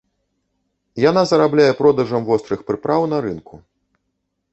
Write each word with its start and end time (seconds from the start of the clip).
Яна 1.09 1.21
зарабляе 1.31 1.67
продажам 1.81 2.21
вострых 2.29 2.59
прыпраў 2.71 3.01
на 3.13 3.17
рынку. 3.27 3.55